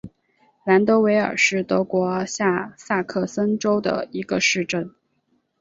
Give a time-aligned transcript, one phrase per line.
[0.63, 4.91] 兰德韦尔是德国下萨克森州的一个市镇。